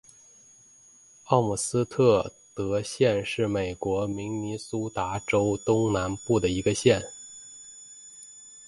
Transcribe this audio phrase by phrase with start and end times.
[1.25, 7.03] 奥姆斯特德县是美国明尼苏达州东南部的一个县。